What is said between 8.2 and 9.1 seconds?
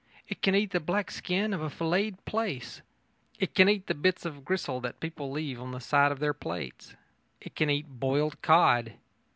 cod.